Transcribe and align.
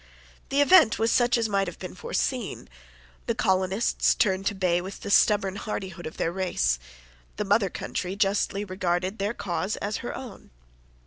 The 0.49 0.61
event 0.61 0.97
was 0.97 1.11
such 1.11 1.37
as 1.37 1.47
might 1.47 1.67
have 1.67 1.77
been 1.77 1.93
foreseen. 1.93 2.67
The 3.27 3.35
colonists 3.35 4.15
turned 4.15 4.47
to 4.47 4.55
bay 4.55 4.81
with 4.81 5.01
the 5.01 5.11
stubborn 5.11 5.57
hardihood 5.57 6.07
of 6.07 6.17
their 6.17 6.31
race. 6.31 6.79
The 7.35 7.45
mother 7.45 7.69
country 7.69 8.15
justly 8.15 8.65
regarded 8.65 9.19
their 9.19 9.35
cause 9.35 9.75
as 9.75 9.97
her 9.97 10.15
own. 10.17 10.49